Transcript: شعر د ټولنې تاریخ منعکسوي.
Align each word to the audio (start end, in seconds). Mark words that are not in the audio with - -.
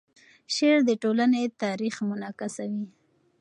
شعر 0.53 0.79
د 0.89 0.91
ټولنې 1.03 1.43
تاریخ 1.63 1.95
منعکسوي. 2.09 2.85